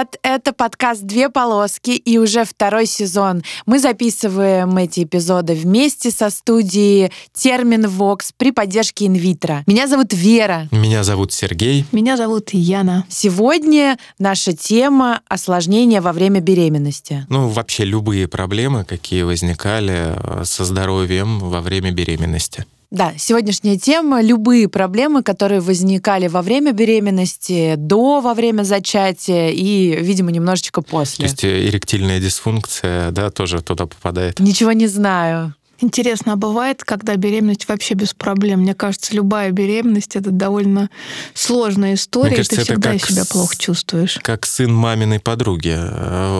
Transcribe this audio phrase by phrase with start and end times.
[0.00, 0.18] Привет!
[0.22, 3.42] Это подкаст «Две полоски» и уже второй сезон.
[3.66, 9.62] Мы записываем эти эпизоды вместе со студией Термин Вокс при поддержке Инвитро.
[9.66, 10.68] Меня зовут Вера.
[10.70, 11.84] Меня зовут Сергей.
[11.92, 13.04] Меня зовут Яна.
[13.10, 17.26] Сегодня наша тема осложнения во время беременности.
[17.28, 22.64] Ну, вообще любые проблемы, какие возникали э, со здоровьем во время беременности.
[22.90, 29.96] Да, сегодняшняя тема— любые проблемы, которые возникали во время беременности, до, во время зачатия и,
[30.02, 31.26] видимо, немножечко после.
[31.26, 34.40] То есть э, эректильная дисфункция, да, тоже туда попадает?
[34.40, 35.54] Ничего не знаю.
[35.80, 38.60] Интересно, а бывает, когда беременность вообще без проблем?
[38.60, 40.90] Мне кажется, любая беременность это довольно
[41.34, 44.18] сложная история, кажется, и ты всегда себя плохо чувствуешь.
[44.22, 45.78] Как сын маминой подруги.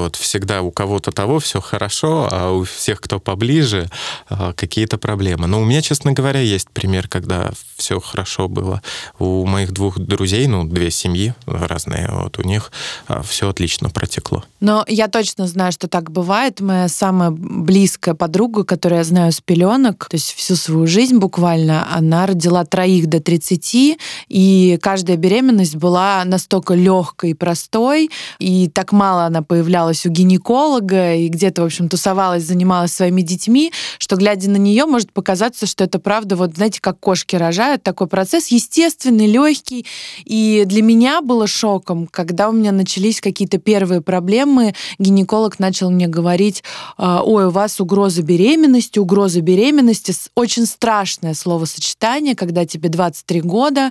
[0.03, 3.89] Вот, всегда у кого-то того все хорошо, а у всех, кто поближе,
[4.29, 5.47] а, какие-то проблемы.
[5.47, 8.83] Но у меня, честно говоря, есть пример, когда все хорошо было.
[9.19, 12.73] У моих двух друзей, ну, две семьи разные, вот у них
[13.09, 14.45] а, все отлично протекло.
[14.61, 16.61] Но я точно знаю, что так бывает.
[16.61, 21.87] Моя самая близкая подруга, которую я знаю с пеленок, то есть всю свою жизнь буквально,
[21.95, 28.93] она родила троих до 30, и каждая беременность была настолько легкой и простой, и так
[28.93, 34.51] мало она появлялась у гинеколога, и где-то, в общем, тусовалась, занималась своими детьми, что, глядя
[34.51, 39.27] на нее, может показаться, что это правда, вот знаете, как кошки рожают, такой процесс естественный,
[39.27, 39.87] легкий,
[40.25, 46.07] и для меня было шоком, когда у меня начались какие-то первые проблемы, гинеколог начал мне
[46.07, 46.63] говорить,
[46.97, 50.15] «А, ой, у вас угроза беременности, угроза угроза беременности.
[50.35, 53.91] Очень страшное словосочетание, когда тебе 23 года.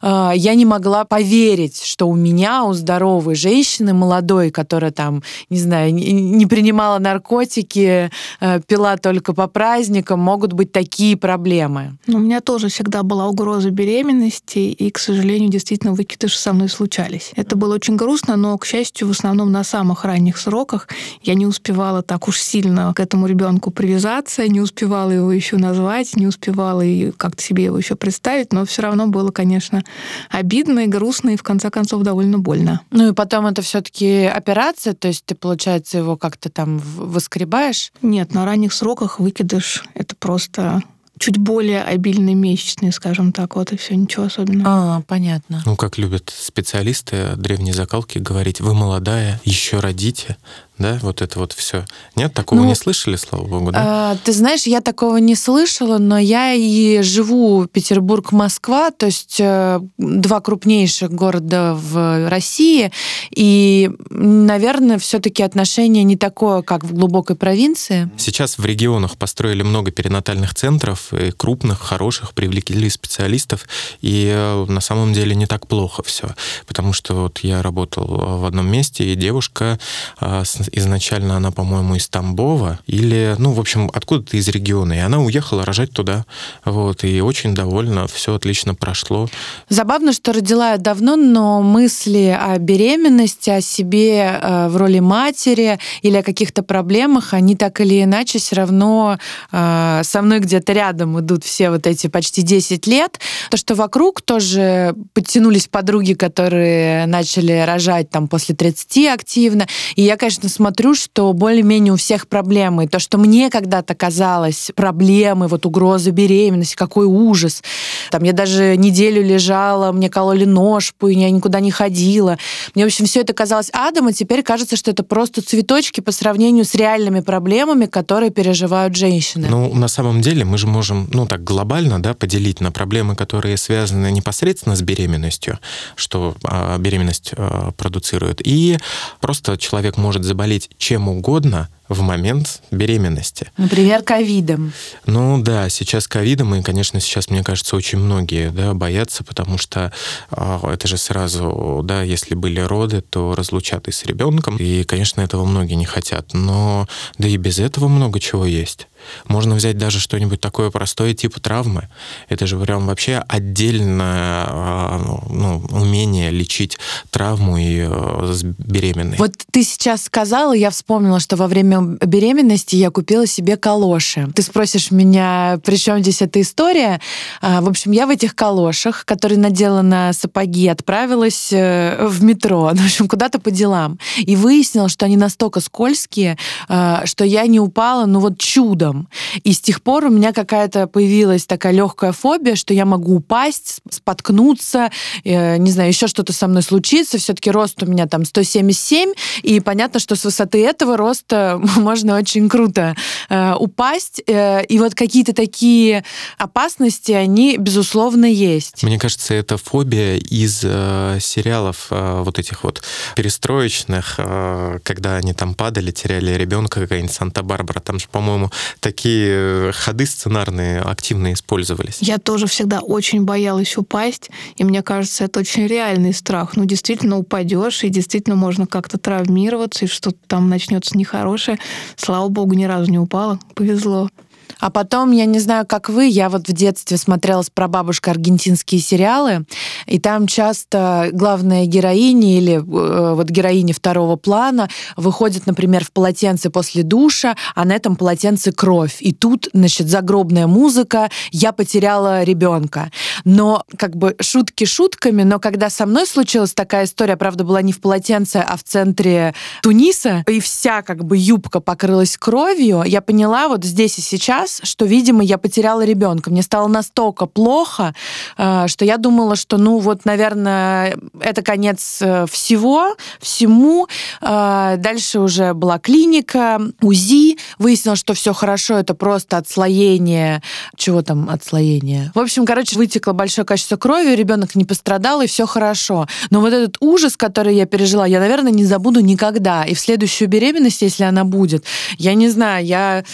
[0.00, 5.58] А, я не могла поверить, что у меня, у здоровой женщины, молодой, которая там, не
[5.58, 8.10] знаю, не принимала наркотики,
[8.40, 11.98] а, пила только по праздникам, могут быть такие проблемы.
[12.06, 17.32] У меня тоже всегда была угроза беременности, и, к сожалению, действительно выкидыши со мной случались.
[17.34, 20.86] Это было очень грустно, но, к счастью, в основном на самых ранних сроках
[21.22, 26.16] я не успевала так уж сильно к этому ребенку привязаться, не успевала его еще назвать,
[26.16, 29.82] не успевала и как-то себе его еще представить, но все равно было, конечно,
[30.28, 32.80] обидно и грустно, и в конце концов довольно больно.
[32.90, 37.92] Ну и потом это все-таки операция, то есть ты, получается, его как-то там выскребаешь?
[38.02, 40.82] Нет, на ранних сроках выкидыш— это просто
[41.20, 44.96] чуть более обильные месячные, скажем так, вот и все, ничего особенного.
[44.96, 45.62] А, понятно.
[45.66, 50.38] Ну, как любят специалисты древней закалки говорить, вы молодая, еще родите,
[50.80, 51.84] да, вот это вот все.
[52.16, 54.12] Нет, такого ну, не слышали, слава богу, да?
[54.12, 59.78] А, ты знаешь, я такого не слышала, но я и живу Петербург-Москва, то есть э,
[59.98, 62.92] два крупнейших города в России,
[63.30, 68.10] и, наверное, все-таки отношение не такое, как в глубокой провинции.
[68.16, 73.68] Сейчас в регионах построили много перинатальных центров, и крупных, хороших, привлекли специалистов,
[74.00, 76.34] и э, на самом деле не так плохо все,
[76.66, 79.78] потому что вот я работал в одном месте, и девушка
[80.22, 80.42] э,
[80.72, 84.92] изначально она, по-моему, из Тамбова или, ну, в общем, откуда-то из региона.
[84.92, 86.24] И она уехала рожать туда.
[86.64, 89.28] Вот, и очень довольна, все отлично прошло.
[89.68, 95.78] Забавно, что родила я давно, но мысли о беременности, о себе э, в роли матери
[96.02, 99.18] или о каких-то проблемах, они так или иначе все равно
[99.52, 103.20] э, со мной где-то рядом идут все вот эти почти 10 лет.
[103.50, 109.66] То, что вокруг тоже подтянулись подруги, которые начали рожать там после 30 активно.
[109.96, 112.86] И я, конечно, смотрю, что более-менее у всех проблемы.
[112.86, 117.62] То, что мне когда-то казалось проблемы, вот угрозы беременности, какой ужас.
[118.10, 122.36] Там я даже неделю лежала, мне кололи ножку, и я никуда не ходила.
[122.74, 126.12] Мне, в общем, все это казалось адом, а теперь кажется, что это просто цветочки по
[126.12, 129.46] сравнению с реальными проблемами, которые переживают женщины.
[129.48, 133.56] Ну, на самом деле мы же можем, ну, так глобально, да, поделить на проблемы, которые
[133.56, 135.58] связаны непосредственно с беременностью,
[135.96, 138.76] что а, беременность а, продуцирует, и
[139.22, 143.50] просто человек может заболеть заболеть чем угодно в момент беременности.
[143.56, 144.72] Например, ковидом.
[145.06, 149.92] Ну да, сейчас ковидом, и, конечно, сейчас, мне кажется, очень многие да, боятся, потому что
[150.30, 155.20] э, это же сразу, да, если были роды, то разлучат и с ребенком, и, конечно,
[155.20, 156.32] этого многие не хотят.
[156.32, 156.86] Но
[157.18, 158.86] да и без этого много чего есть.
[159.26, 161.88] Можно взять даже что-нибудь такое простое, типа травмы.
[162.28, 166.78] Это же прям вообще отдельное а, ну, умение лечить
[167.10, 169.16] травму и э, беременной.
[169.16, 174.28] Вот ты сейчас сказала, я вспомнила, что во время беременности я купила себе калоши.
[174.34, 177.00] Ты спросишь меня, при чем здесь эта история?
[177.40, 182.70] А, в общем, я в этих калошах, которые надела на сапоги, отправилась э, в метро,
[182.74, 183.98] в общем, куда-то по делам.
[184.18, 186.38] И выяснила, что они настолько скользкие,
[186.68, 189.08] а, что я не упала, ну вот чудом чудом.
[189.44, 193.80] И с тех пор у меня какая-то появилась такая легкая фобия, что я могу упасть,
[193.90, 194.90] споткнуться,
[195.24, 199.60] э, не знаю, еще что-то со мной случится, все-таки рост у меня там 177, и
[199.60, 202.94] понятно, что с высоты этого роста можно очень круто
[203.28, 206.04] э, упасть, э, и вот какие-то такие
[206.38, 208.82] опасности, они, безусловно, есть.
[208.82, 212.82] Мне кажется, это фобия из э, сериалов э, вот этих вот
[213.16, 220.06] перестроечных, э, когда они там падали, теряли ребенка, какая-нибудь Санта-Барбара, там же, по-моему, такие ходы
[220.06, 221.98] сценарные активно использовались.
[222.00, 226.56] Я тоже всегда очень боялась упасть, и мне кажется, это очень реальный страх.
[226.56, 231.58] Ну, действительно упадешь, и действительно можно как-то травмироваться, и что-то там начнется нехорошее.
[231.96, 233.38] Слава богу, ни разу не упала.
[233.54, 234.08] Повезло.
[234.58, 238.80] А потом, я не знаю, как вы, я вот в детстве смотрела с прабабушкой аргентинские
[238.80, 239.44] сериалы,
[239.86, 246.50] и там часто главная героиня или э, вот героиня второго плана выходит, например, в полотенце
[246.50, 248.96] после душа, а на этом полотенце кровь.
[249.00, 252.90] И тут, значит, загробная музыка, я потеряла ребенка.
[253.24, 257.72] Но как бы шутки шутками, но когда со мной случилась такая история, правда, была не
[257.72, 263.48] в полотенце, а в центре Туниса, и вся как бы юбка покрылась кровью, я поняла
[263.48, 266.30] вот здесь и сейчас, раз, что, видимо, я потеряла ребенка.
[266.30, 267.94] Мне стало настолько плохо,
[268.38, 273.88] э, что я думала, что, ну, вот, наверное, это конец э, всего, всему.
[274.20, 277.38] Э, дальше уже была клиника, УЗИ.
[277.58, 280.42] Выяснилось, что все хорошо, это просто отслоение.
[280.76, 282.10] Чего там отслоение?
[282.14, 286.06] В общем, короче, вытекло большое количество крови, ребенок не пострадал, и все хорошо.
[286.30, 289.64] Но вот этот ужас, который я пережила, я, наверное, не забуду никогда.
[289.64, 291.64] И в следующую беременность, если она будет,
[291.98, 293.04] я не знаю, я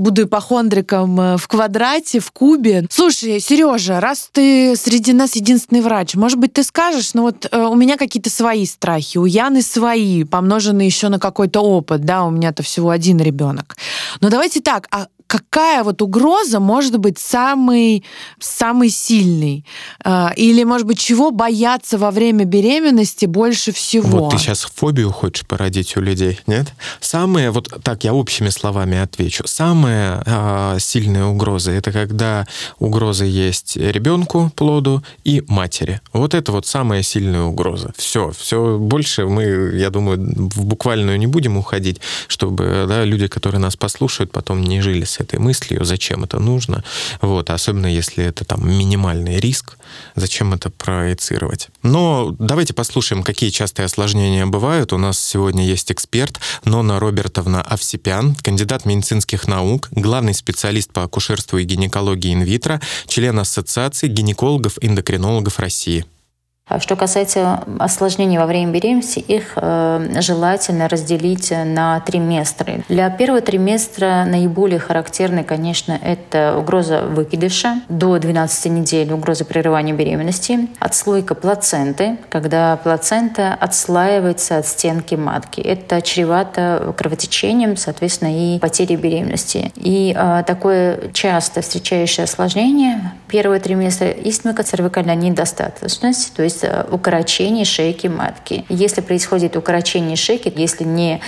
[0.00, 2.86] буду ипохондриком э, в квадрате, в кубе.
[2.90, 7.58] Слушай, Сережа, раз ты среди нас единственный врач, может быть, ты скажешь, ну вот э,
[7.58, 12.30] у меня какие-то свои страхи, у Яны свои, помноженные еще на какой-то опыт, да, у
[12.30, 13.76] меня-то всего один ребенок.
[14.20, 18.02] Но давайте так, а какая вот угроза может быть самый,
[18.40, 19.64] самый сильный?
[20.04, 24.18] А, или, может быть, чего бояться во время беременности больше всего?
[24.18, 26.72] Вот ты сейчас фобию хочешь породить у людей, нет?
[27.00, 32.44] Самые, вот так я общими словами отвечу, самая а, сильная угроза это когда
[32.80, 36.00] угроза есть ребенку, плоду и матери.
[36.12, 37.92] Вот это вот самая сильная угроза.
[37.96, 43.60] Все, все больше мы, я думаю, в буквальную не будем уходить, чтобы да, люди, которые
[43.60, 46.84] нас послушают, потом не жили с этой мыслью, зачем это нужно.
[47.20, 49.76] Вот, особенно если это там минимальный риск,
[50.14, 51.68] зачем это проецировать.
[51.82, 54.92] Но давайте послушаем, какие частые осложнения бывают.
[54.92, 61.58] У нас сегодня есть эксперт Нона Робертовна Овсипян, кандидат медицинских наук, главный специалист по акушерству
[61.58, 66.04] и гинекологии инвитро, член Ассоциации гинекологов-эндокринологов России.
[66.70, 72.84] А что касается осложнений во время беременности, их э, желательно разделить на триместры.
[72.88, 80.68] Для первого триместра наиболее характерны, конечно, это угроза выкидыша до 12 недель, угроза прерывания беременности,
[80.78, 85.60] отслойка плаценты, когда плацента отслаивается от стенки матки.
[85.60, 89.72] Это чревато кровотечением, соответственно, и потерей беременности.
[89.74, 97.64] И э, такое часто встречающее осложнение первого триместра– истмика цервикальная недостаточность, то есть Э, укорочение
[97.64, 98.64] шейки матки.
[98.68, 101.20] Если происходит укорочение шейки, если не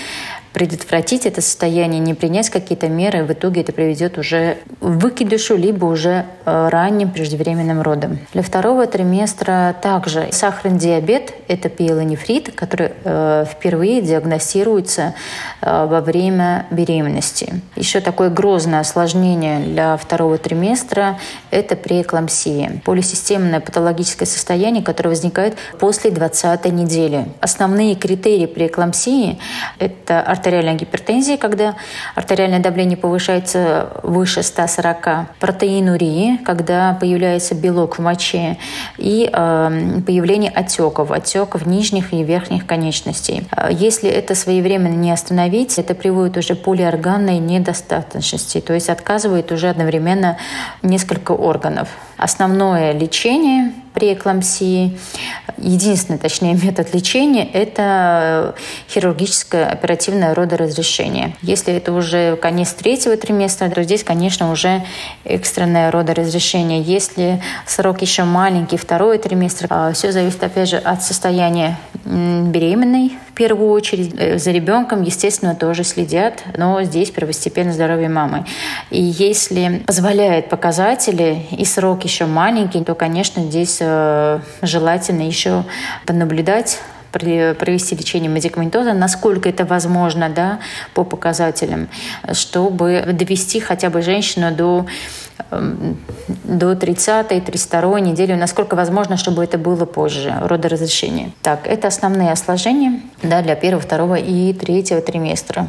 [0.53, 5.87] предотвратить это состояние, не принять какие-то меры, в итоге это приведет уже к выкидышу, либо
[5.87, 8.19] уже э, ранним преждевременным родом.
[8.33, 15.15] Для второго триместра также сахарный диабет– это пиелонефрит, который э, впервые диагностируется
[15.61, 17.61] э, во время беременности.
[17.77, 21.19] Еще такое грозное осложнение для второго триместра–
[21.51, 22.81] это преэклампсия.
[22.85, 27.27] Полисистемное патологическое состояние, которое возникает после 20 недели.
[27.41, 29.39] Основные критерии преэклампсии–
[29.79, 31.77] это артериальной гипертензии, когда
[32.17, 38.59] артериальное давление повышается выше 140, протеинурии, когда появляется белок в моче,
[38.99, 43.47] и э, появление отеков, отеков нижних и верхних конечностей.
[43.71, 49.69] Если это своевременно не остановить, это приводит уже к полиорганной недостаточности, то есть отказывает уже
[49.69, 50.39] одновременно
[50.83, 51.89] несколько органов.
[52.23, 54.97] Основное лечение при эклампсии,
[55.59, 58.55] единственный, точнее, метод лечения– это
[58.89, 61.35] хирургическое оперативное родоразрешение.
[61.43, 64.85] Если это уже конец третьего триместра, то здесь, конечно, уже
[65.25, 66.81] экстренное родоразрешение.
[66.81, 73.35] Если срок еще маленький, второй триместр, а, все зависит, опять же, от состояния беременной, в
[73.35, 74.15] первую очередь.
[74.19, 78.45] Э, за ребенком, естественно, тоже следят, но здесь первостепенно здоровье мамы.
[78.91, 85.65] И если позволяет показатели и срок еще маленький, то, конечно, здесь э, желательно еще
[86.07, 86.79] понаблюдать
[87.11, 90.61] провести лечение медикаментоза, насколько это возможно да,
[90.95, 91.89] по показателям,
[92.33, 94.87] чтобы довести хотя бы женщину до
[96.45, 101.33] до 30-32 недели, насколько возможно, чтобы это было позже, родоразрешение.
[101.43, 105.69] Так, это основные осложнения да, для первого, второго и третьего триместра.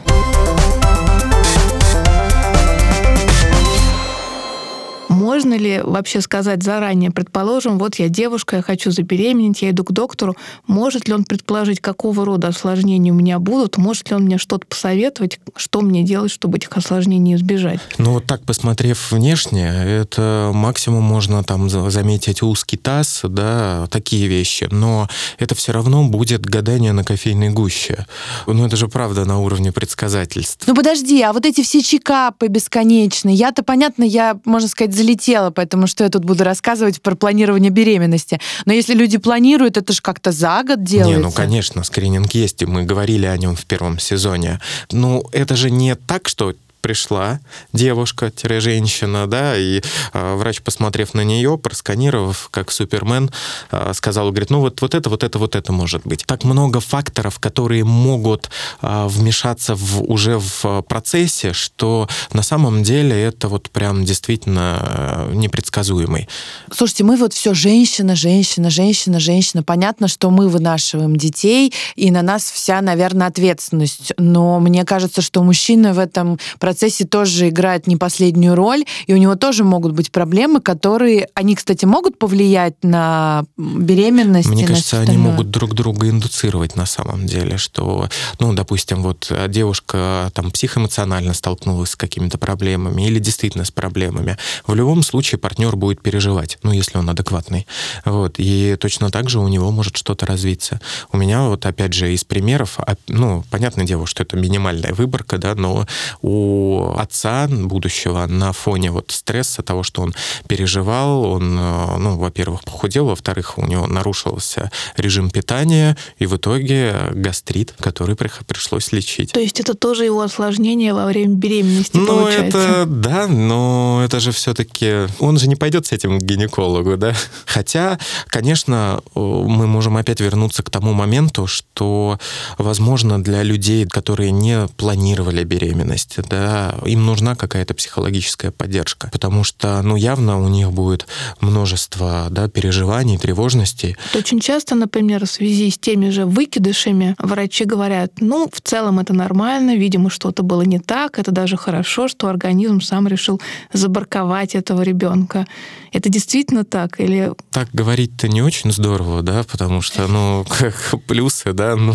[5.34, 9.92] Можно ли вообще сказать заранее, предположим, вот я девушка, я хочу забеременеть, я иду к
[9.92, 10.38] доктору,
[10.68, 14.68] может ли он предположить, какого рода осложнения у меня будут, может ли он мне что-то
[14.68, 17.80] посоветовать, что мне делать, чтобы этих осложнений избежать?
[17.98, 24.68] Ну вот так, посмотрев внешне, это максимум можно там заметить узкий таз, да, такие вещи,
[24.70, 25.10] но
[25.40, 28.06] это все равно будет гадание на кофейной гуще.
[28.46, 30.68] Ну это же правда на уровне предсказательств.
[30.68, 35.88] Ну подожди, а вот эти все чекапы бесконечные, я-то, понятно, я, можно сказать, залетела, поэтому
[35.88, 38.39] что я тут буду рассказывать про планирование беременности.
[38.65, 41.18] Но если люди планируют, это же как-то за год делается.
[41.18, 44.60] Не, ну, конечно, скрининг есть, и мы говорили о нем в первом сезоне.
[44.92, 46.53] Ну, это же не так, что
[46.84, 47.40] пришла
[47.72, 49.82] девушка-женщина, да, и
[50.13, 53.32] э, врач, посмотрев на нее, просканировав, как Супермен,
[53.72, 56.25] э, сказал, говорит, ну вот, вот это, вот это, вот это может быть.
[56.25, 58.50] Так много факторов, которые могут
[58.82, 66.28] э, вмешаться в, уже в процессе, что на самом деле это вот прям действительно непредсказуемый.
[66.70, 69.63] Слушайте, мы вот все женщина, женщина, женщина, женщина.
[69.63, 74.12] Понятно, что мы вынашиваем детей, и на нас вся, наверное, ответственность.
[74.18, 79.13] Но мне кажется, что мужчина в этом процессе процессе тоже играет не последнюю роль, и
[79.13, 84.50] у него тоже могут быть проблемы, которые, они, кстати, могут повлиять на беременность.
[84.50, 90.32] Мне кажется, они могут друг друга индуцировать на самом деле, что, ну, допустим, вот девушка
[90.34, 94.38] там психоэмоционально столкнулась с какими-то проблемами или действительно с проблемами.
[94.65, 97.68] В любом случае партнер будет переживать, ну, если он адекватный.
[98.03, 98.36] Вот.
[98.38, 100.82] И точно так же у него может что-то развиться.
[101.12, 105.38] У меня вот, опять же, из примеров, а, ну, понятное дело, что это минимальная выборка,
[105.38, 105.86] да, но
[106.24, 106.62] у
[106.98, 110.13] отца будущего на фоне вот стресса того, что он
[110.48, 117.10] переживал, он, э, ну, во-первых, похудел, во-вторых, у него нарушился режим питания, и в итоге
[117.12, 119.32] гастрит, который пришлось лечить.
[119.32, 122.58] То есть это тоже его осложнение во время беременности, ну, получается?
[122.58, 125.08] это, да, но это же все-таки...
[125.20, 127.15] Он же не пойдет с этим к гинекологу, да?
[127.46, 132.20] Хотя, конечно, мы можем опять вернуться к тому моменту, что,
[132.58, 136.52] возможно, для людей, которые не планировали беременность, да,
[136.86, 141.07] им нужна какая-то психологическая поддержка, потому что, ну, явно у них будет
[141.41, 143.95] множество, да, переживаний, тревожностей.
[144.15, 149.13] Очень часто, например, в связи с теми же выкидышами врачи говорят, ну, в целом это
[149.13, 153.41] нормально, видимо, что-то было не так, это даже хорошо, что организм сам решил
[153.72, 155.45] забарковать этого ребенка.
[155.91, 157.00] Это действительно так?
[157.00, 157.31] Или...
[157.51, 160.75] Так говорить-то не очень здорово, да, потому что, ну, как
[161.07, 161.93] плюсы, да, ну,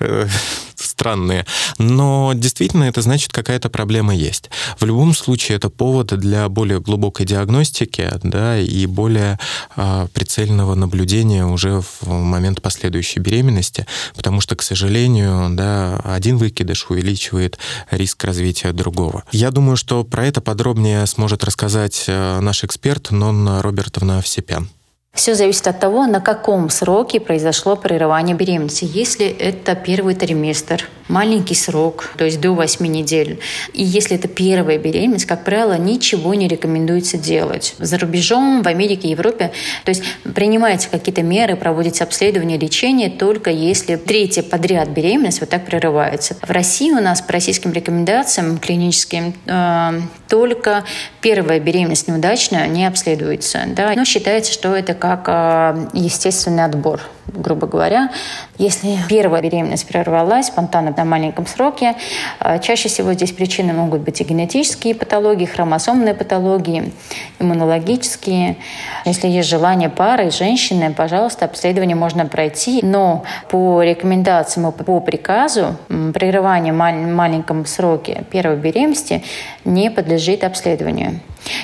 [0.00, 0.26] э,
[0.76, 1.46] странные.
[1.78, 4.50] Но действительно это значит, какая-то проблема есть.
[4.78, 9.38] В любом случае это повод для более глубокой диагностики, да, и более
[9.76, 16.86] э, прицельного наблюдения уже в момент последующей беременности, потому что, к сожалению, да, один выкидыш
[16.90, 17.58] увеличивает
[17.90, 19.24] риск развития другого.
[19.32, 24.68] Я думаю, что про это подробнее сможет рассказать э, наш эксперт, Нонна Робертовна Овсепян.
[25.14, 28.88] Все зависит от того, на каком сроке произошло прерывание беременности.
[28.92, 33.38] Если это первый триместр, маленький срок, то есть до 8 недель,
[33.72, 37.74] и если это первая беременность, как правило, ничего не рекомендуется делать.
[37.78, 39.52] За рубежом, в Америке, Европе,
[39.84, 40.02] то есть
[40.34, 46.36] принимаются какие-то меры, проводится обследование, лечение, только если третья подряд беременность вот так прерывается.
[46.42, 50.84] В России у нас по российским рекомендациям клиническим э, только
[51.20, 53.60] первая беременность неудачная не обследуется.
[53.68, 53.92] Да?
[53.94, 58.08] Но считается, что это как э, естественный отбор, грубо говоря.
[58.56, 61.94] Если первая беременность прервалась спонтанно на маленьком сроке,
[62.40, 66.90] э, чаще всего здесь причины могут быть и генетические патологии, хромосомные патологии,
[67.38, 68.56] иммунологические.
[69.04, 72.80] Если есть желание пары, женщины, пожалуйста, обследование можно пройти.
[72.82, 75.76] Но по рекомендациям, по приказу,
[76.14, 79.22] прерывание в маленьком сроке первой беременности
[79.66, 81.20] не подлежит обследованию.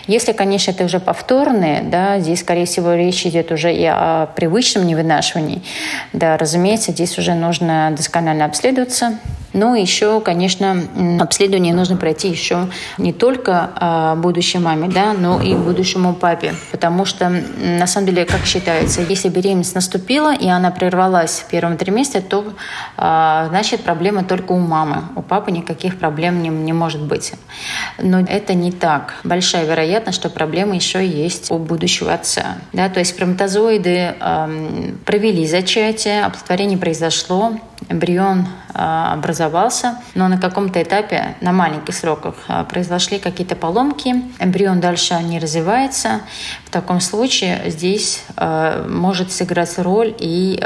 [0.07, 4.87] Если, конечно, это уже повторные, да, здесь, скорее всего, речь идет уже и о привычном
[4.87, 5.63] невынашивании.
[6.13, 9.19] Да, разумеется, здесь уже нужно досконально обследоваться,
[9.53, 10.83] но еще, конечно,
[11.21, 16.55] обследование нужно пройти еще не только а, будущей маме, да, но и будущему папе.
[16.71, 21.77] Потому что, на самом деле, как считается, если беременность наступила и она прервалась в первом
[21.77, 22.45] триместре, то
[22.97, 25.03] а, значит проблема только у мамы.
[25.17, 27.33] У папы никаких проблем не, не может быть.
[27.99, 29.15] Но это не так.
[29.25, 32.59] Большая вероятность, что проблема еще есть у будущего отца.
[32.73, 37.53] Да, то есть сперматозоиды э, провели зачатие, оплодотворение произошло,
[37.89, 44.81] эмбрион э, образовался но на каком-то этапе, на маленьких сроках, а, произошли какие-то поломки, эмбрион
[44.81, 46.21] дальше не развивается.
[46.65, 50.59] В таком случае здесь э, может сыграть роль и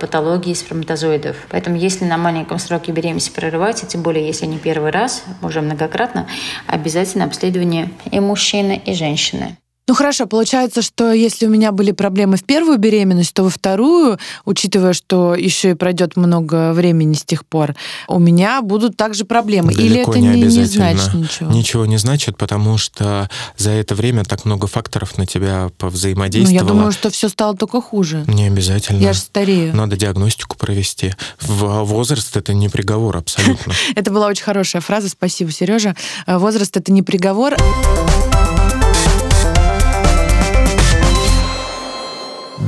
[0.00, 1.36] патологии сперматозоидов.
[1.50, 6.26] Поэтому если на маленьком сроке беременности прерывается, тем более если не первый раз, уже многократно,
[6.66, 9.56] обязательно обследование и мужчины, и женщины.
[9.88, 14.18] Ну хорошо, получается, что если у меня были проблемы в первую беременность, то во вторую,
[14.44, 17.74] учитывая, что еще и пройдет много времени с тех пор,
[18.06, 19.72] у меня будут также проблемы.
[19.72, 21.50] Далеко Или это не, не, не значит ничего?
[21.50, 26.62] Ничего не значит, потому что за это время так много факторов на тебя Ну, повзаимодействовало.
[26.62, 28.24] я думаю, что все стало только хуже.
[28.26, 29.00] Не обязательно.
[29.00, 29.74] Я же старею.
[29.74, 31.14] Надо диагностику провести.
[31.40, 33.72] В возраст это не приговор абсолютно.
[33.94, 35.08] Это была очень хорошая фраза.
[35.08, 35.96] Спасибо, Сережа.
[36.26, 37.56] Возраст это не приговор.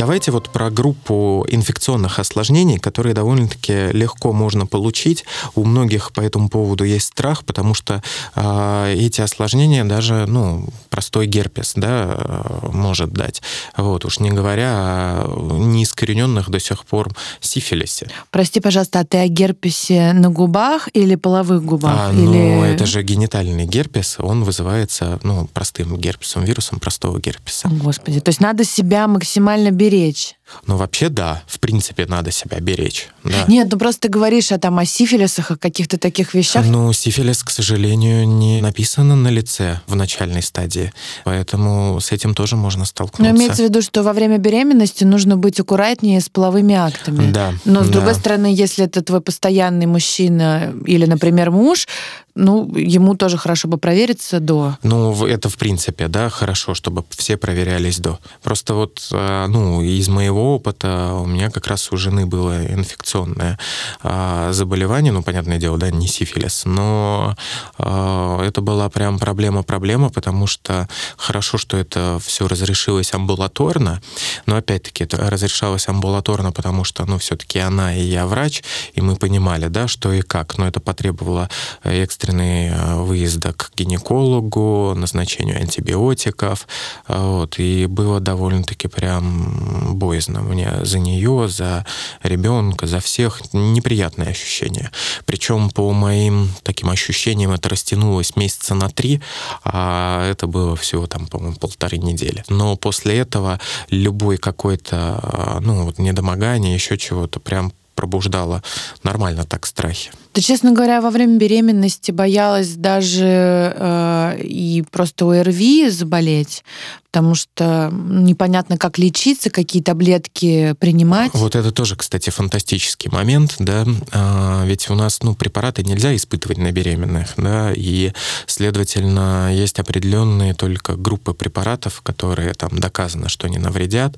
[0.00, 5.26] Давайте вот про группу инфекционных осложнений, которые довольно-таки легко можно получить.
[5.54, 8.02] У многих по этому поводу есть страх, потому что
[8.34, 13.42] э, эти осложнения даже, ну, простой герпес, да, э, может дать.
[13.76, 18.08] Вот, уж не говоря о неискорененных до сих пор сифилисе.
[18.30, 22.08] Прости, пожалуйста, а ты о герпесе на губах или половых губах?
[22.08, 22.22] А, или...
[22.22, 27.68] ну, это же генитальный герпес, он вызывается, ну, простым герпесом, вирусом простого герпеса.
[27.68, 30.34] Господи, то есть надо себя максимально беречь беречь.
[30.66, 33.08] Ну, вообще, да, в принципе, надо себя беречь.
[33.24, 33.44] Да.
[33.48, 36.64] Нет, ну просто ты говоришь о, там, о сифилисах, о каких-то таких вещах.
[36.66, 40.92] Ну, сифилис, к сожалению, не написано на лице в начальной стадии,
[41.24, 43.34] поэтому с этим тоже можно Но столкнуться.
[43.36, 47.30] имеется в виду, что во время беременности нужно быть аккуратнее с половыми актами.
[47.30, 47.52] Да.
[47.64, 47.92] Но с да.
[47.92, 51.86] другой стороны, если это твой постоянный мужчина или, например, муж,
[52.34, 54.76] ну, ему тоже хорошо бы провериться до.
[54.82, 58.18] Ну, это в принципе, да, хорошо, чтобы все проверялись до.
[58.42, 63.58] Просто вот, э, ну, из моего опыта у меня как раз у жены было инфекционное
[64.02, 67.36] а, заболевание, ну, понятное дело, да, не сифилис, но
[67.78, 74.00] а, это была прям проблема-проблема, потому что хорошо, что это все разрешилось амбулаторно,
[74.46, 78.62] но опять-таки это разрешалось амбулаторно, потому что, ну, все-таки она и я врач,
[78.94, 81.48] и мы понимали, да, что и как, но это потребовало
[81.82, 86.66] э, экстренный э, выезда к гинекологу, назначению антибиотиков,
[87.08, 91.84] э, вот, и было довольно-таки прям боязно мне за нее, за
[92.22, 94.90] ребенка, за всех, неприятное ощущение.
[95.26, 99.20] Причем по моим таким ощущениям это растянулось месяца на три,
[99.64, 102.44] а это было всего там, по-моему, полторы недели.
[102.48, 103.58] Но после этого
[103.90, 108.62] любой какой-то, ну, вот недомогание, еще чего-то прям пробуждало
[109.02, 110.10] нормально так страхи.
[110.34, 116.64] Да, честно говоря, во время беременности боялась даже э, и просто ОРВИ заболеть,
[117.10, 121.32] потому что непонятно, как лечиться, какие таблетки принимать.
[121.34, 126.56] Вот это тоже, кстати, фантастический момент, да, А, ведь у нас, ну, препараты нельзя испытывать
[126.56, 128.12] на беременных, да, и,
[128.46, 134.16] следовательно, есть определенные только группы препаратов, которые там доказано, что не навредят,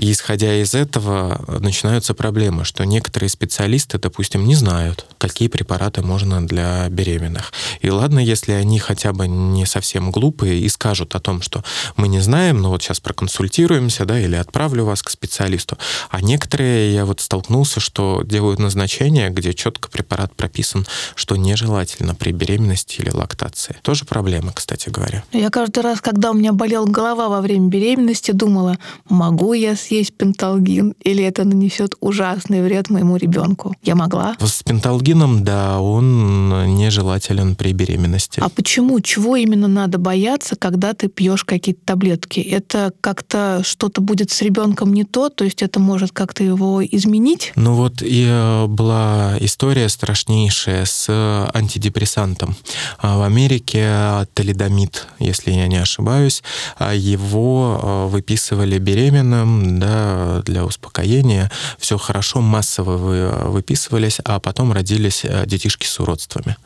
[0.00, 6.46] и исходя из этого начинаются проблемы, что некоторые специалисты, допустим, не знают, какие препараты можно
[6.46, 7.52] для беременных.
[7.82, 11.62] И ладно, если они хотя бы не совсем глупые и скажут о том, что
[11.96, 15.76] мы не знаем, но вот сейчас проконсультируемся, да, или отправлю вас к специалисту.
[16.08, 22.32] А некоторые, я вот столкнулся, что делают назначение, где четко препарат прописан, что нежелательно при
[22.32, 23.76] беременности или лактации.
[23.82, 25.24] Тоже проблема, кстати говоря.
[25.32, 28.78] Я каждый раз, когда у меня болела голова во время беременности, думала,
[29.10, 33.74] могу я съесть пенталгин, или это нанесет ужасный вред моему ребенку.
[33.82, 34.36] Я могла.
[34.38, 38.38] С пенталгином, да, он нежелателен при беременности.
[38.38, 39.00] А почему?
[39.00, 42.38] Чего именно надо бояться, когда ты пьешь какие-то таблетки?
[42.38, 47.52] Это как-то что-то будет с ребенком не то, то есть это может как-то его изменить?
[47.56, 52.54] Ну вот и э, была история страшнейшая с антидепрессантом.
[52.98, 56.44] А В Америке талидомид, если я не ошибаюсь,
[56.78, 61.50] а его э, выписывали беременным да, для успокоения.
[61.78, 66.56] Все хорошо, массово вы- выписывались, а потом родились э, детишки с уродствами.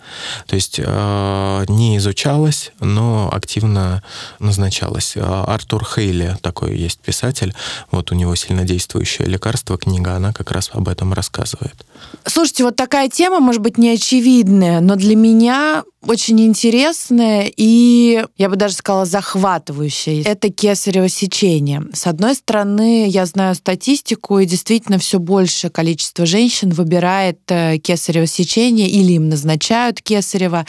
[0.46, 4.02] То есть э, не изучалось, но активно
[4.38, 5.16] назначалось.
[5.16, 7.54] Э, Артур Хейли, такой есть писатель,
[7.90, 11.84] вот у него сильнодействующее лекарство, книга, она как раз об этом рассказывает.
[12.26, 18.48] Слушайте, вот такая тема, может быть, не очевидная, но для меня очень интересная и, я
[18.48, 20.22] бы даже сказала, захватывающая.
[20.24, 21.82] Это кесарево сечение.
[21.92, 28.26] С одной стороны, я знаю статистику, и действительно все большее количество женщин выбирает э, кесарево
[28.26, 30.66] сечение или им назначают кесарево.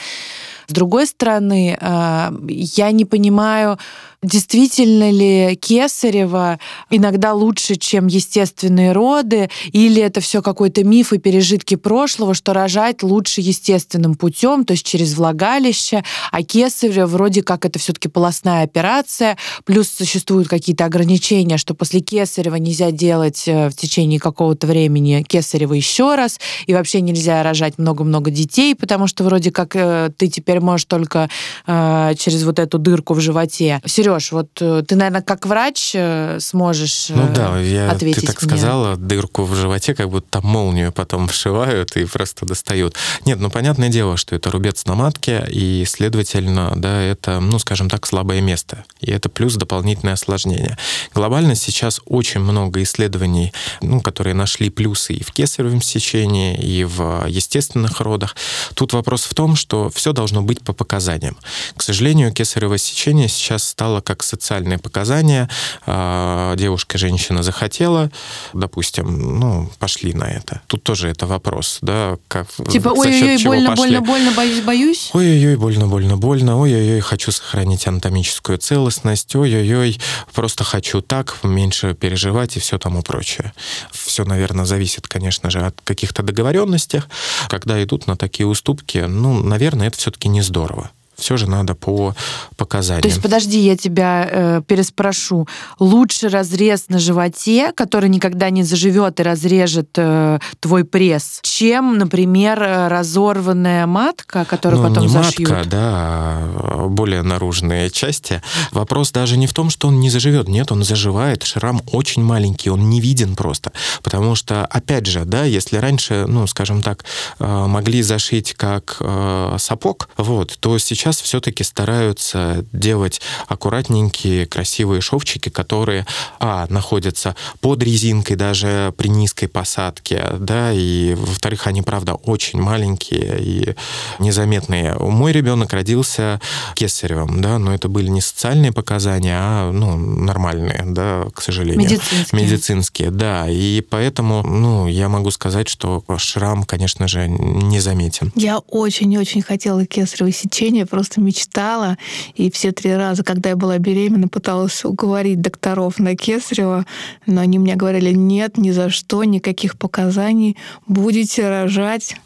[0.66, 3.78] С другой стороны, э, я не понимаю,
[4.26, 6.58] действительно ли кесарево
[6.90, 13.02] иногда лучше, чем естественные роды, или это все какой-то миф и пережитки прошлого, что рожать
[13.02, 19.36] лучше естественным путем, то есть через влагалище, а кесарево вроде как это все-таки полостная операция,
[19.64, 25.74] плюс существуют какие-то ограничения, что после кесарева нельзя делать э, в течение какого-то времени кесарево
[25.74, 30.60] еще раз, и вообще нельзя рожать много-много детей, потому что вроде как э, ты теперь
[30.60, 31.30] можешь только
[31.66, 33.80] э, через вот эту дырку в животе.
[33.84, 38.42] Сереж, вот э, ты, наверное, как врач э, сможешь ну, да, я, ответить ты так
[38.42, 38.50] мне.
[38.50, 42.94] сказала, дырку в животе, как будто там молнию потом вшивают и просто достают.
[43.24, 47.88] Нет, ну, понятное дело, что это рубец на матке, и, следовательно, да, это, ну, скажем
[47.88, 48.84] так, слабое место.
[49.00, 50.76] И это плюс дополнительное осложнение.
[51.14, 57.26] Глобально сейчас очень много исследований, ну, которые нашли плюсы и в кесаревом сечении, и в
[57.28, 58.36] естественных родах.
[58.74, 61.36] Тут вопрос в том, что все должно быть по показаниям.
[61.76, 65.48] К сожалению, кесарево сечение сейчас стало как социальное показание.
[65.86, 68.10] А, девушка, женщина захотела,
[68.52, 70.60] допустим, ну, пошли на это.
[70.66, 75.10] Тут тоже это вопрос, да, как Типа, ой-ой-ой, больно, больно, больно, боюсь, боюсь.
[75.12, 76.58] Ой-ой-ой, больно, больно, больно.
[76.58, 79.34] Ой-ой-ой, хочу сохранить анатомическую целостность.
[79.36, 79.98] Ой-ой-ой,
[80.32, 83.52] просто хочу так, меньше переживать и все тому прочее.
[83.92, 87.02] Все, наверное, зависит, конечно же, от каких-то договоренностей.
[87.48, 92.14] Когда идут на такие уступки, ну, наверное, это все-таки не здорово все же надо по
[92.56, 93.02] показаниям.
[93.02, 95.46] То есть, подожди, я тебя э, переспрошу.
[95.78, 102.62] Лучше разрез на животе, который никогда не заживет и разрежет э, твой пресс, чем, например,
[102.62, 105.50] э, разорванная матка, которую ну, потом не зашьют?
[105.50, 108.42] матка, да, а более наружные части.
[108.72, 110.48] Вопрос даже не в том, что он не заживет.
[110.48, 111.42] Нет, он заживает.
[111.42, 113.72] Шрам очень маленький, он не виден просто.
[114.02, 117.04] Потому что, опять же, да, если раньше, ну, скажем так,
[117.38, 125.00] э, могли зашить как э, сапог, вот, то сейчас сейчас все-таки стараются делать аккуратненькие, красивые
[125.00, 126.04] шовчики, которые,
[126.40, 133.36] а, находятся под резинкой даже при низкой посадке, да, и, во-вторых, они, правда, очень маленькие
[133.40, 133.74] и
[134.18, 134.94] незаметные.
[134.98, 136.40] Мой ребенок родился
[136.74, 141.82] кесаревым, да, но это были не социальные показания, а, ну, нормальные, да, к сожалению.
[141.88, 142.42] Медицинские.
[142.42, 148.32] Медицинские, да, и поэтому, ну, я могу сказать, что шрам, конечно же, не заметен.
[148.34, 151.98] Я очень-очень хотела кесарево сечение, просто мечтала.
[152.36, 156.86] И все три раза, когда я была беременна, пыталась уговорить докторов на Кесарева,
[157.26, 160.56] но они мне говорили, нет, ни за что, никаких показаний,
[160.86, 162.16] будете рожать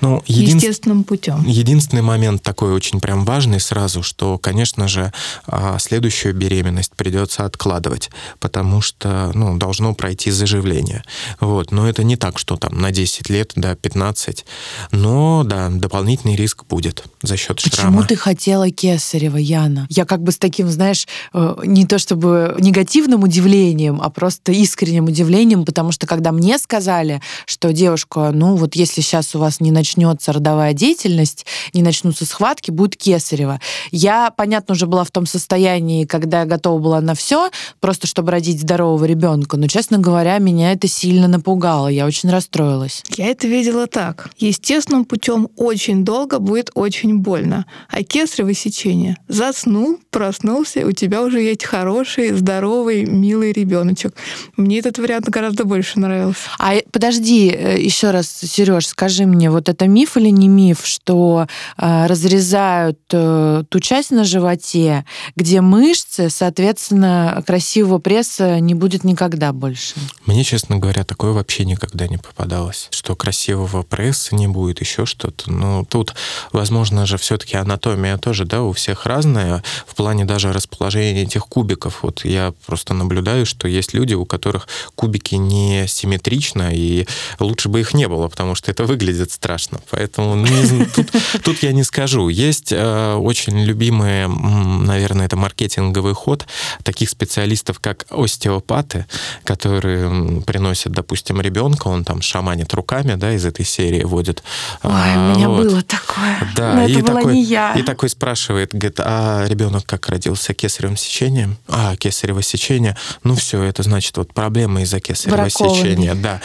[0.00, 0.56] ну, един...
[0.56, 1.44] естественным путем.
[1.46, 5.12] Единственный момент такой очень прям важный сразу, что, конечно же,
[5.46, 11.04] а, следующую беременность придется откладывать, потому что, ну, должно пройти заживление.
[11.40, 11.70] Вот.
[11.70, 14.44] Но это не так, что там на 10 лет, да, 15.
[14.92, 17.98] Но, да, дополнительный риск будет за счет шрама.
[17.98, 19.86] Почему ты хотела кесарева, Яна?
[19.90, 25.06] Я как бы с таким, знаешь, э, не то чтобы негативным удивлением, а просто искренним
[25.06, 29.70] удивлением, потому что когда мне сказали, что девушка, ну вот если сейчас у вас не
[29.70, 33.60] начнется начнется родовая деятельность, не начнутся схватки, будет кесарево.
[33.90, 37.50] Я, понятно, уже была в том состоянии, когда я готова была на все,
[37.80, 39.56] просто чтобы родить здорового ребенка.
[39.56, 41.88] Но, честно говоря, меня это сильно напугало.
[41.88, 43.02] Я очень расстроилась.
[43.16, 44.30] Я это видела так.
[44.38, 47.66] Естественным путем очень долго будет очень больно.
[47.88, 49.16] А кесарево сечение.
[49.26, 54.14] Заснул, проснулся, у тебя уже есть хороший, здоровый, милый ребеночек.
[54.56, 56.40] Мне этот вариант гораздо больше нравился.
[56.58, 60.80] А подожди, э, еще раз, Сереж, скажи мне, вот это это миф или не миф,
[60.84, 61.46] что
[61.78, 69.54] э, разрезают э, ту часть на животе, где мышцы, соответственно, красивого пресса не будет никогда
[69.54, 69.94] больше?
[70.26, 75.50] Мне, честно говоря, такое вообще никогда не попадалось, что красивого пресса не будет, еще что-то.
[75.50, 76.14] Ну, тут,
[76.52, 82.02] возможно же, все-таки анатомия тоже, да, у всех разная, в плане даже расположения этих кубиков.
[82.02, 87.06] Вот я просто наблюдаю, что есть люди, у которых кубики не симметрично, и
[87.38, 89.80] лучше бы их не было, потому что это выглядит страшно страшно.
[89.90, 91.10] Поэтому ну, не, тут,
[91.42, 92.28] тут я не скажу.
[92.28, 96.46] Есть э, очень любимые, наверное, это маркетинговый ход
[96.82, 99.06] таких специалистов, как остеопаты,
[99.44, 104.42] которые приносят, допустим, ребенка, он там шаманит руками, да, из этой серии водит.
[104.82, 105.64] Ой, а, у меня вот.
[105.64, 106.38] было такое.
[106.56, 107.74] Да, Но это была такой, не я.
[107.74, 110.54] И такой спрашивает, говорит, а ребенок как родился?
[110.54, 111.56] Кесаревым сечением?
[111.68, 112.96] А, кесарево сечение.
[113.24, 116.14] Ну все, это значит вот проблемы из-за кесарево сечения.
[116.14, 116.40] Да.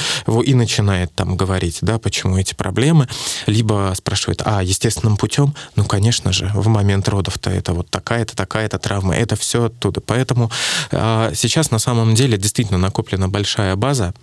[0.45, 3.07] И начинает там говорить, да, почему эти проблемы.
[3.45, 5.53] Либо спрашивают, а, естественным путем?
[5.75, 10.01] Ну, конечно же, в момент родов-то это вот такая-то, такая-то травма, это все оттуда.
[10.01, 10.51] Поэтому
[10.91, 14.13] э, сейчас на самом деле действительно накоплена большая база,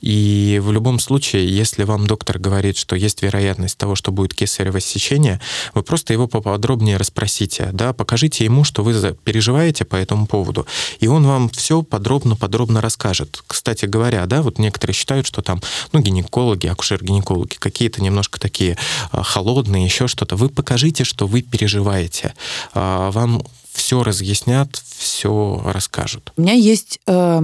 [0.00, 4.80] и в любом случае, если вам доктор говорит, что есть вероятность того, что будет кесарево
[4.80, 5.40] сечение,
[5.74, 10.66] вы просто его поподробнее расспросите, да, покажите ему, что вы переживаете по этому поводу,
[11.00, 13.42] и он вам все подробно-подробно расскажет.
[13.46, 15.60] Кстати говоря, да, вот некоторые считают, что там,
[15.92, 18.76] ну, гинекологи, акушер-гинекологи какие-то немножко такие
[19.10, 20.36] а, холодные, еще что-то.
[20.36, 22.34] Вы покажите, что вы переживаете.
[22.74, 26.32] А, вам все разъяснят, все расскажут.
[26.36, 27.42] У меня есть э,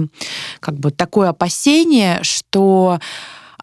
[0.59, 2.99] как бы такое опасение, что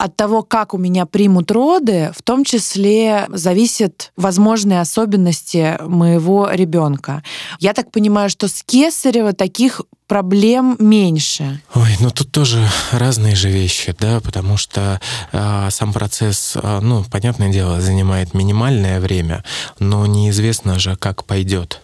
[0.01, 7.23] от того, как у меня примут роды, в том числе зависят возможные особенности моего ребенка.
[7.59, 11.61] Я так понимаю, что с Кесарева таких проблем меньше.
[11.75, 17.05] Ой, ну тут тоже разные же вещи, да, потому что э, сам процесс, э, ну,
[17.05, 19.45] понятное дело, занимает минимальное время,
[19.79, 21.83] но неизвестно же, как пойдет.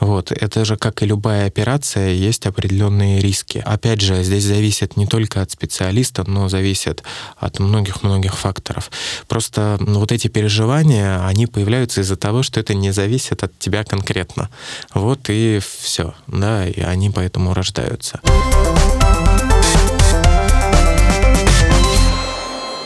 [0.00, 0.32] Вот.
[0.32, 3.62] Это же, как и любая операция, есть определенные риски.
[3.64, 7.02] Опять же, здесь зависит не только от специалиста, но зависит
[7.36, 8.90] от многих-многих факторов.
[9.28, 13.84] Просто ну, вот эти переживания, они появляются из-за того, что это не зависит от тебя
[13.84, 14.48] конкретно.
[14.94, 18.20] Вот и все, да, и они поэтому рождаются.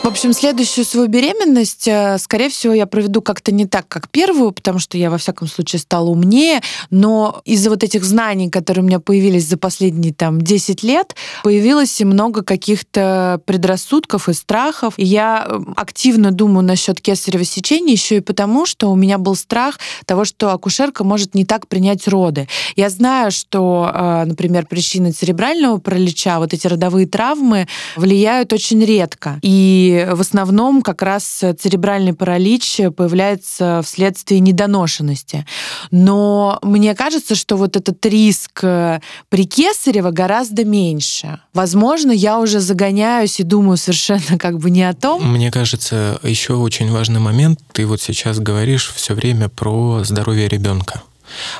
[0.09, 4.79] Общем, следующую свою беременность, э, скорее всего, я проведу как-то не так, как первую, потому
[4.79, 8.99] что я, во всяком случае, стала умнее, но из-за вот этих знаний, которые у меня
[8.99, 14.95] появились за последние там 10 лет, появилось и много каких-то предрассудков и страхов.
[14.97, 19.35] И я э, активно думаю насчет кесарево сечения еще и потому, что у меня был
[19.35, 22.47] страх того, что акушерка может не так принять роды.
[22.75, 29.39] Я знаю, что, э, например, причины церебрального паралича, вот эти родовые травмы влияют очень редко.
[29.43, 35.45] И в основном как раз церебральный паралич появляется вследствие недоношенности.
[35.91, 41.39] Но мне кажется, что вот этот риск э, при кесарево гораздо меньше.
[41.53, 45.31] Возможно, я уже загоняюсь и думаю совершенно как бы не о том.
[45.31, 47.59] Мне кажется, еще очень важный момент.
[47.71, 51.01] Ты вот сейчас говоришь все время про здоровье ребенка.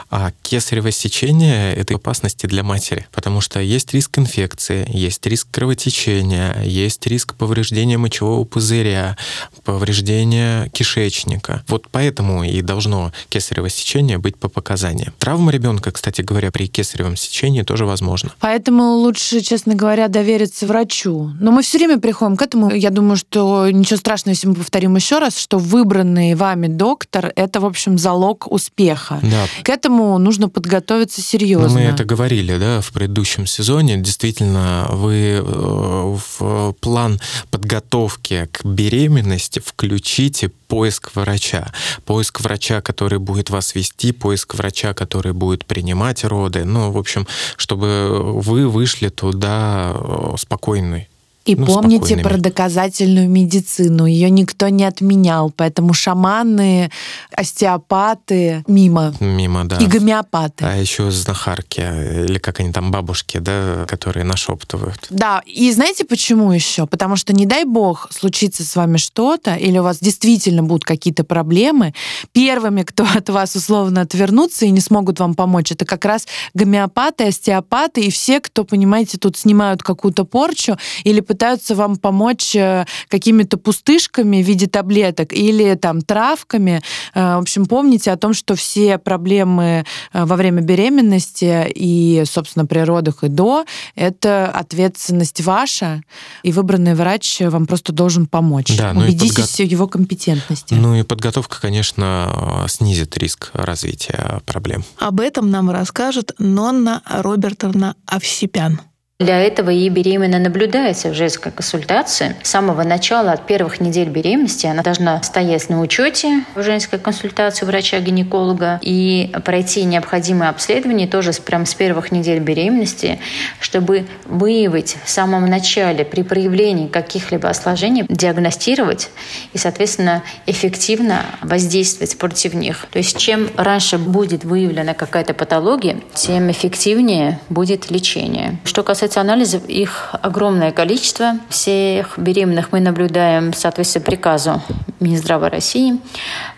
[0.09, 6.61] А кесарево сечение— это опасности для матери, потому что есть риск инфекции, есть риск кровотечения,
[6.63, 9.17] есть риск повреждения мочевого пузыря,
[9.63, 11.63] повреждения кишечника.
[11.67, 15.13] Вот поэтому и должно кесарево сечение быть по показаниям.
[15.19, 18.31] Травма ребенка, кстати говоря, при кесаревом сечении тоже возможно.
[18.39, 21.31] Поэтому лучше, честно говоря, довериться врачу.
[21.39, 22.73] Но мы все время приходим к этому.
[22.73, 27.59] Я думаю, что ничего страшного, если мы повторим еще раз, что выбранный вами доктор— это,
[27.59, 29.19] в общем, залог успеха.
[29.21, 31.67] Да, к этому нужно подготовиться серьезно.
[31.67, 33.97] Ну, мы это говорили, да, в предыдущем сезоне.
[33.97, 37.19] Действительно, вы э, в план
[37.51, 41.71] подготовки к беременности включите поиск врача.
[42.05, 46.65] Поиск врача, который будет вас вести, поиск врача, который будет принимать роды.
[46.65, 51.09] Ну, в общем, чтобы вы вышли туда э, спокойной
[51.45, 54.05] и ну, помните про доказательную медицину.
[54.05, 55.49] Ее никто не отменял.
[55.49, 56.91] Поэтому шаманы,
[57.35, 59.15] остеопаты мимо.
[59.19, 59.77] Мимо, да.
[59.77, 60.65] И гомеопаты.
[60.65, 65.07] А еще знахарки, или как они там, бабушки, да, которые нашептывают.
[65.09, 66.85] Да, и знаете почему еще?
[66.85, 71.23] Потому что, не дай бог, случится с вами что-то, или у вас действительно будут какие-то
[71.23, 71.93] проблемы,
[72.31, 77.27] первыми, кто от вас условно отвернутся и не смогут вам помочь, это как раз гомеопаты,
[77.27, 83.57] остеопаты и все, кто, понимаете, тут снимают какую-то порчу или пытаются вам помочь э, какими-то
[83.57, 86.81] пустышками в виде таблеток или там травками.
[87.13, 92.65] Э, в общем, помните о том, что все проблемы э, во время беременности и, собственно,
[92.65, 96.01] при родах и до, это ответственность ваша,
[96.41, 98.75] и выбранный врач вам просто должен помочь.
[98.75, 99.67] Да, ну Убедитесь подго...
[99.67, 100.73] в его компетентности.
[100.73, 104.83] Ну и подготовка, конечно, снизит риск развития проблем.
[104.97, 108.81] Об этом нам расскажет Нонна Робертовна Овсипян.
[109.21, 112.37] Для этого и беременная наблюдается в женской консультации.
[112.41, 117.65] С самого начала, от первых недель беременности, она должна стоять на учете в женской консультации
[117.65, 123.19] врача-гинеколога и пройти необходимые обследования тоже прямо с первых недель беременности,
[123.59, 129.09] чтобы выявить в самом начале при проявлении каких-либо осложнений, диагностировать
[129.51, 132.85] и, соответственно, эффективно воздействовать против них.
[132.89, 138.57] То есть чем раньше будет выявлена какая-то патология, тем эффективнее будет лечение.
[138.63, 141.39] Что касается касается анализов, их огромное количество.
[141.49, 144.61] Всех беременных мы наблюдаем в соответствии приказу
[144.99, 145.99] Минздрава России.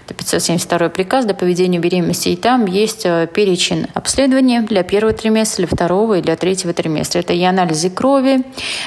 [0.06, 2.30] Это 572 приказ до поведения беременности.
[2.30, 7.20] И там есть э, перечень обследований для первого триместра, для второго и для третьего триместра.
[7.20, 8.44] Это и анализы крови,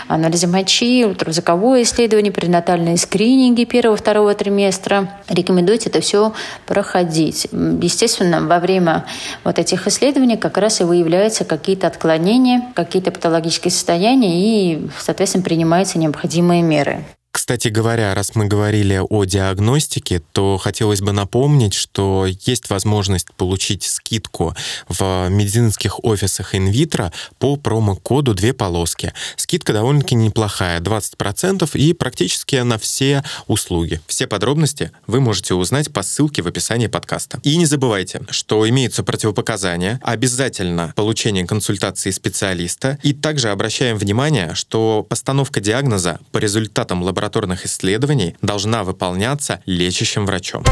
[0.09, 5.09] анализы мочи, ультразвуковое исследование, пренатальные скрининги первого-второго триместра.
[5.29, 6.33] Рекомендуйте это все
[6.67, 7.47] проходить.
[7.53, 9.05] Естественно, во время
[9.45, 15.99] вот этих исследований как раз и выявляются какие-то отклонения, какие-то патологические состояния и, соответственно, принимаются
[15.99, 17.05] необходимые меры.
[17.45, 23.83] Кстати говоря, раз мы говорили о диагностике, то хотелось бы напомнить, что есть возможность получить
[23.83, 24.57] скидку
[24.89, 29.13] в медицинских офисах инвитро по промокоду «Две полоски».
[29.37, 34.01] Скидка довольно-таки неплохая, 20% и практически на все услуги.
[34.07, 37.41] Все подробности вы можете узнать по ссылке в описании подкаста.
[37.43, 45.05] И не забывайте, что имеются противопоказания, обязательно получение консультации специалиста, и также обращаем внимание, что
[45.07, 50.65] постановка диагноза по результатам лаборатории лабораторных исследований должна выполняться лечащим врачом.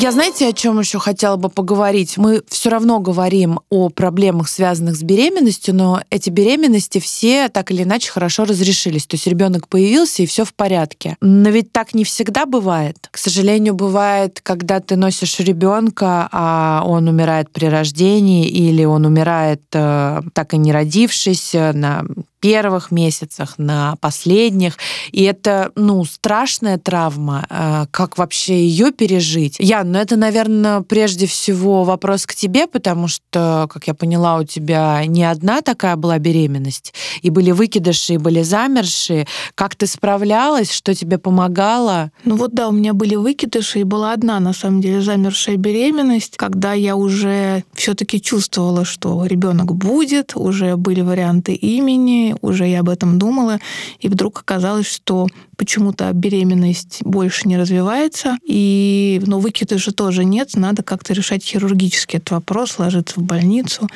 [0.00, 2.18] Я знаете, о чем еще хотела бы поговорить?
[2.18, 7.82] Мы все равно говорим о проблемах, связанных с беременностью, но эти беременности все так или
[7.82, 9.08] иначе хорошо разрешились.
[9.08, 11.16] То есть ребенок появился, и все в порядке.
[11.20, 13.08] Но ведь так не всегда бывает.
[13.10, 19.62] К сожалению, бывает, когда ты носишь ребенка, а он умирает при рождении, или он умирает
[19.72, 22.04] э, так и не родившись э, на
[22.40, 24.76] первых месяцах, на последних.
[25.12, 27.46] И это, ну, страшная травма.
[27.50, 29.56] А, как вообще ее пережить?
[29.58, 34.44] Ян, ну это, наверное, прежде всего вопрос к тебе, потому что, как я поняла, у
[34.44, 36.94] тебя не одна такая была беременность.
[37.22, 39.26] И были выкидыши, и были замершие.
[39.54, 40.72] Как ты справлялась?
[40.72, 42.10] Что тебе помогало?
[42.24, 46.36] Ну вот да, у меня были выкидыши, и была одна, на самом деле, замершая беременность,
[46.36, 52.88] когда я уже все-таки чувствовала, что ребенок будет, уже были варианты имени, уже я об
[52.88, 53.58] этом думала,
[54.00, 60.82] и вдруг оказалось, что почему-то беременность больше не развивается, и ну, выкидыша тоже нет, надо
[60.82, 63.88] как-то решать хирургически этот вопрос, ложиться в больницу.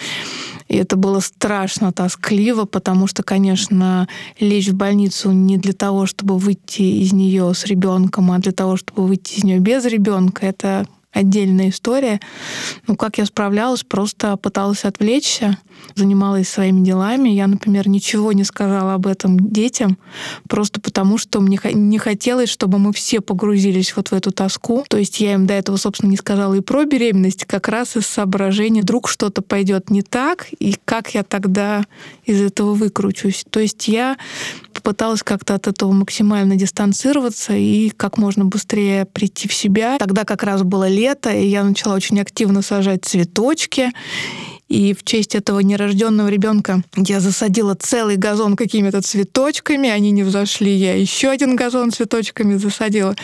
[0.68, 4.08] И это было страшно, тоскливо, потому что, конечно,
[4.40, 8.76] лечь в больницу не для того, чтобы выйти из нее с ребенком, а для того,
[8.76, 12.20] чтобы выйти из нее без ребенка, это отдельная история.
[12.86, 15.58] Ну, как я справлялась, просто пыталась отвлечься,
[15.94, 17.28] занималась своими делами.
[17.28, 19.98] Я, например, ничего не сказала об этом детям,
[20.48, 24.84] просто потому что мне не хотелось, чтобы мы все погрузились вот в эту тоску.
[24.88, 28.06] То есть я им до этого, собственно, не сказала и про беременность, как раз из
[28.06, 31.84] соображения, вдруг что-то пойдет не так, и как я тогда
[32.24, 33.44] из этого выкручусь.
[33.50, 34.16] То есть я
[34.82, 39.96] попыталась как-то от этого максимально дистанцироваться и как можно быстрее прийти в себя.
[39.98, 43.90] Тогда как раз было лето, и я начала очень активно сажать цветочки.
[44.72, 50.72] И в честь этого нерожденного ребенка я засадила целый газон какими-то цветочками, они не взошли,
[50.72, 53.14] я еще один газон цветочками засадила.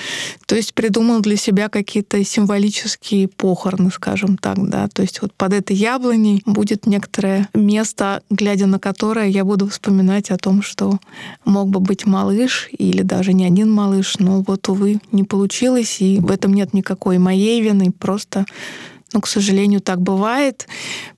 [0.44, 4.88] То есть придумал для себя какие-то символические похороны, скажем так, да.
[4.88, 10.30] То есть вот под этой яблоней будет некоторое место, глядя на которое я буду вспоминать
[10.30, 10.98] о том, что
[11.46, 16.18] мог бы быть малыш или даже не один малыш, но вот, увы, не получилось, и
[16.18, 18.44] в этом нет никакой моей вины, просто
[19.12, 20.68] но, к сожалению, так бывает.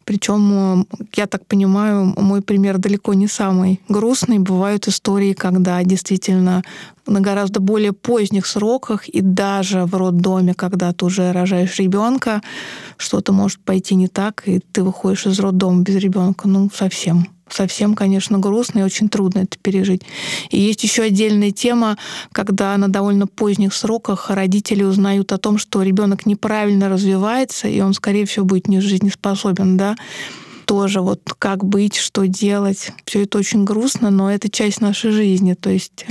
[0.05, 4.39] Причем, я так понимаю, мой пример далеко не самый грустный.
[4.39, 6.63] Бывают истории, когда действительно
[7.07, 12.43] на гораздо более поздних сроках и даже в роддоме, когда ты уже рожаешь ребенка,
[12.97, 16.47] что-то может пойти не так, и ты выходишь из роддома без ребенка.
[16.47, 20.03] Ну, совсем совсем, конечно, грустно и очень трудно это пережить.
[20.51, 21.99] И есть еще отдельная тема,
[22.33, 27.95] когда на довольно поздних сроках родители узнают о том, что ребенок неправильно развивается, и он,
[27.95, 29.97] скорее всего, будет не жизнеспособен, да,
[30.65, 32.93] тоже вот как быть, что делать.
[33.05, 35.55] Все это очень грустно, но это часть нашей жизни.
[35.55, 36.07] То есть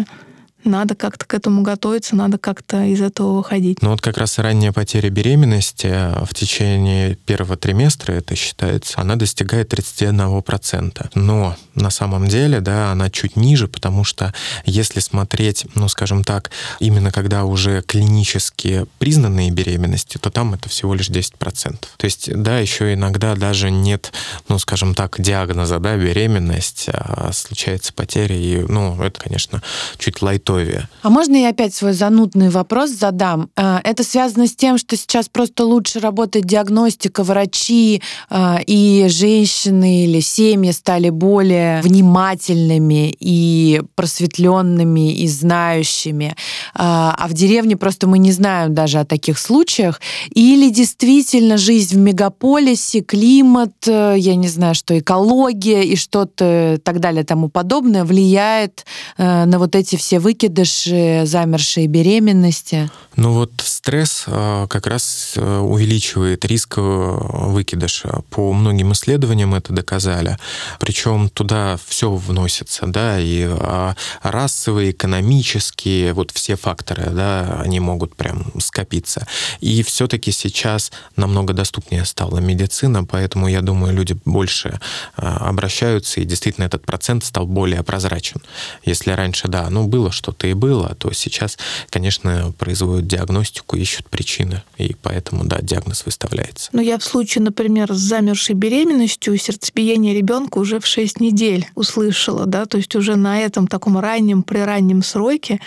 [0.63, 3.81] надо как-то к этому готовиться, надо как-то из этого выходить.
[3.81, 9.15] Ну вот как раз ранняя потеря беременности э, в течение первого триместра, это считается, она
[9.15, 11.11] достигает 31%.
[11.15, 14.33] Но на самом деле, да, она чуть ниже, потому что
[14.65, 20.93] если смотреть, ну скажем так, именно когда уже клинически признанные беременности, то там это всего
[20.93, 21.77] лишь 10%.
[21.97, 24.11] То есть, да, еще иногда даже нет,
[24.47, 29.61] ну скажем так, диагноза, да, беременность, а случается потеря, и, ну, это, конечно,
[29.97, 30.87] чуть лайт готове.
[31.01, 33.49] А можно я опять свой занудный вопрос задам?
[33.55, 40.05] А, это связано с тем, что сейчас просто лучше работает диагностика, врачи а, и женщины
[40.05, 46.35] или семьи стали более внимательными и просветленными и знающими.
[46.73, 50.01] А, а в деревне просто мы не знаем даже о таких случаях.
[50.31, 56.99] Или действительно жизнь в мегаполисе, климат, э, я не знаю, что экология и что-то так
[56.99, 58.85] далее тому подобное влияет
[59.17, 62.89] э, на вот эти все выкидыши, замершие беременности?
[63.15, 68.21] Ну вот стресс э, как раз увеличивает риск выкидыша.
[68.29, 70.37] По многим исследованиям это доказали.
[70.79, 78.15] Причем туда все вносится, да, и а, расовые, экономические, вот все факторы, да, они могут
[78.15, 79.27] прям скопиться.
[79.59, 84.79] И все-таки сейчас намного доступнее стала медицина, поэтому я думаю, люди больше
[85.15, 88.41] а, обращаются, и действительно этот процент стал более прозрачен.
[88.83, 91.57] Если раньше, да, ну было что-то и было, то сейчас,
[91.89, 96.69] конечно, производят диагностику, ищут причины, и поэтому, да, диагноз выставляется.
[96.71, 102.45] Ну, я в случае, например, с замершей беременностью сердцебиение ребенка уже в 6 недель услышала,
[102.45, 105.59] да, то есть уже на этом таком раннем, при раннем сроке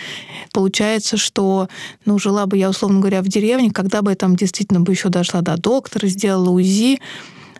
[0.53, 1.67] получается, что,
[2.05, 5.09] ну, жила бы я, условно говоря, в деревне, когда бы я там действительно бы еще
[5.09, 6.99] дошла до доктора, сделала УЗИ,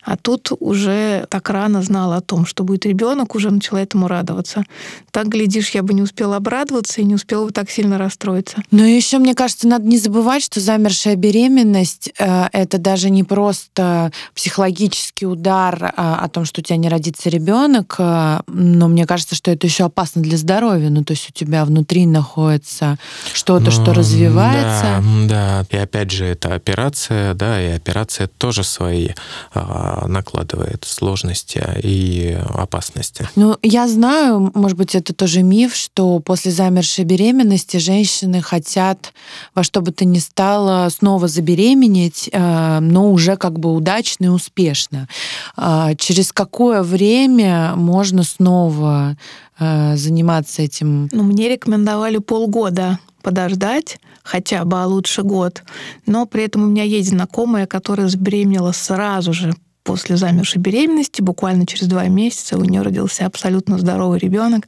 [0.03, 4.63] а тут уже так рано знала о том, что будет ребенок, уже начала этому радоваться.
[5.11, 8.63] Так, глядишь, я бы не успела обрадоваться и не успела бы так сильно расстроиться.
[8.71, 14.11] Но еще, мне кажется, надо не забывать, что замершая беременность э, это даже не просто
[14.35, 19.35] психологический удар э, о том, что у тебя не родится ребенок, э, но мне кажется,
[19.35, 20.89] что это еще опасно для здоровья.
[20.89, 22.97] Ну, то есть у тебя внутри находится
[23.33, 25.03] что-то, ну, что развивается.
[25.27, 25.77] Да, да.
[25.77, 29.09] И опять же, это операция, да, и операция тоже свои
[29.53, 33.27] а, накладывает сложности и опасности.
[33.35, 39.13] Ну, я знаю, может быть, это тоже миф, что после замершей беременности женщины хотят
[39.55, 44.29] во что бы то ни стало снова забеременеть, э, но уже как бы удачно и
[44.29, 45.07] успешно.
[45.55, 49.17] А через какое время можно снова
[49.59, 51.09] э, заниматься этим?
[51.11, 55.63] Ну, мне рекомендовали полгода подождать хотя бы, а лучше год.
[56.05, 59.53] Но при этом у меня есть знакомая, которая забеременела сразу же
[59.83, 64.67] после замершей беременности, буквально через два месяца у нее родился абсолютно здоровый ребенок.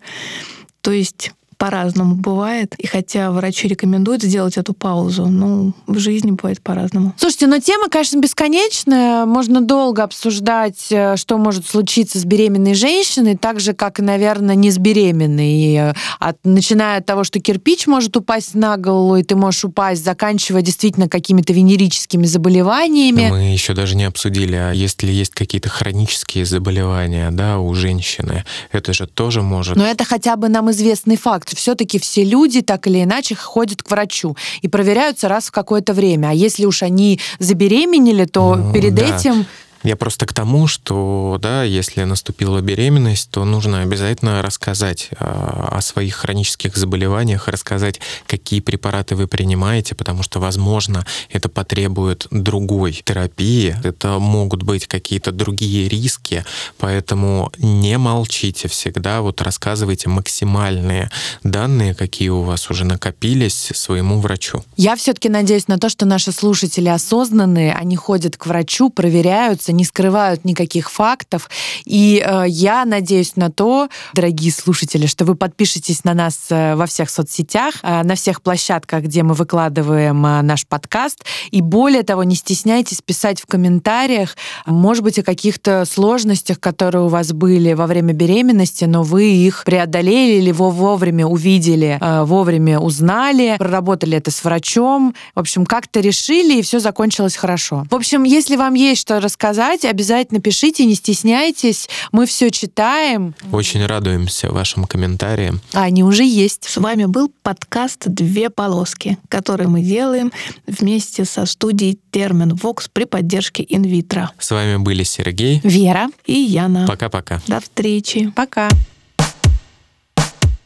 [0.82, 1.32] То есть
[1.66, 2.76] по-разному бывает.
[2.78, 7.14] И хотя врачи рекомендуют сделать эту паузу, ну, в жизни бывает по-разному.
[7.18, 9.26] Слушайте, но тема, конечно, бесконечная.
[9.26, 14.54] Можно долго обсуждать, э, что может случиться с беременной женщиной, так же, как и, наверное,
[14.54, 15.52] не с беременной.
[15.54, 19.66] И э, от, начиная от того, что кирпич может упасть на голову, и ты можешь
[19.66, 23.30] упасть, заканчивая действительно какими-то венерическими заболеваниями.
[23.32, 28.94] Мы еще даже не обсудили, а если есть какие-то хронические заболевания да, у женщины, это
[28.94, 29.76] же тоже может...
[29.76, 31.55] Но это хотя бы нам известный факт.
[31.56, 36.30] Все-таки все люди так или иначе ходят к врачу и проверяются раз в какое-то время.
[36.30, 39.18] А если уж они забеременели, то ну, перед да.
[39.18, 39.46] этим
[39.86, 45.82] я просто к тому, что, да, если наступила беременность, то нужно обязательно рассказать а, о
[45.82, 53.76] своих хронических заболеваниях, рассказать, какие препараты вы принимаете, потому что, возможно, это потребует другой терапии,
[53.84, 56.44] это могут быть какие-то другие риски,
[56.80, 61.12] поэтому не молчите всегда, вот рассказывайте максимальные
[61.44, 64.64] данные, какие у вас уже накопились своему врачу.
[64.78, 69.84] Я все-таки надеюсь на то, что наши слушатели осознанные, они ходят к врачу, проверяются, не
[69.84, 71.50] скрывают никаких фактов.
[71.86, 76.86] И э, я надеюсь на то, дорогие слушатели, что вы подпишетесь на нас э, во
[76.86, 81.24] всех соцсетях, э, на всех площадках, где мы выкладываем э, наш подкаст.
[81.52, 87.08] И более того, не стесняйтесь писать в комментариях, может быть, о каких-то сложностях, которые у
[87.08, 94.18] вас были во время беременности, но вы их преодолели или вовремя увидели, вовремя узнали, проработали
[94.18, 95.16] это с врачом.
[95.34, 97.86] В общем, как-то решили, и все закончилось хорошо.
[97.90, 101.90] В общем, если вам есть что рассказать, писать, обязательно пишите, не стесняйтесь.
[102.12, 103.34] Мы все читаем.
[103.52, 105.60] Очень радуемся вашим комментариям.
[105.74, 106.66] А они уже есть.
[106.66, 110.32] С вами был подкаст «Две полоски», который мы делаем
[110.68, 114.32] вместе со студией Термин Вокс при поддержке инвитро.
[114.40, 116.86] С вами были Сергей, Вера и Яна.
[116.88, 117.42] Пока-пока.
[117.48, 118.32] До встречи.
[118.36, 118.70] Пока.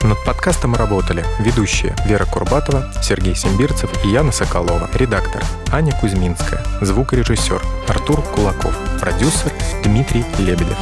[0.03, 5.43] Над подкастом работали ведущие Вера Курбатова, Сергей Симбирцев и Яна Соколова, редактор
[5.73, 9.51] Аня Кузьминская, звукорежиссер Артур Кулаков, продюсер
[9.83, 10.77] Дмитрий Лебедев.